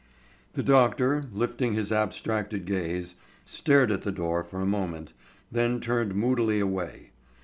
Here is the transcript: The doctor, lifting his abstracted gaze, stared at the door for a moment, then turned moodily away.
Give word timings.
The 0.53 0.63
doctor, 0.63 1.27
lifting 1.31 1.73
his 1.75 1.91
abstracted 1.91 2.65
gaze, 2.65 3.13
stared 3.45 3.91
at 3.91 4.01
the 4.01 4.11
door 4.11 4.43
for 4.43 4.59
a 4.59 4.65
moment, 4.65 5.13
then 5.51 5.79
turned 5.79 6.15
moodily 6.15 6.59
away. 6.59 7.11